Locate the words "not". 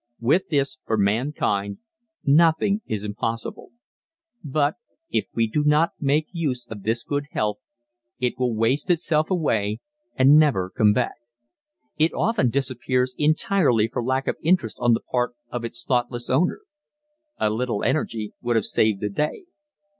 5.63-5.91